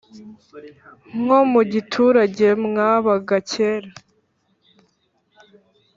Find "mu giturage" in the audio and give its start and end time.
1.51-2.47